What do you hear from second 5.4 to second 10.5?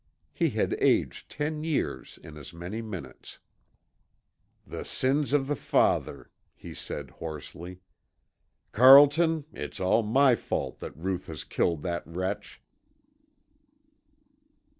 the father," he said, hoarsely. "Carlton, it's all my